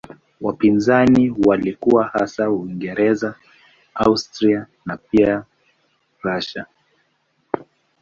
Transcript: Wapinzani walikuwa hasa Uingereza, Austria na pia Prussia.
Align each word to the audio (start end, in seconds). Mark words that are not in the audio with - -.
Wapinzani 0.41 1.35
walikuwa 1.45 2.03
hasa 2.07 2.49
Uingereza, 2.49 3.35
Austria 3.95 4.67
na 4.85 4.97
pia 4.97 5.43
Prussia. 6.21 6.65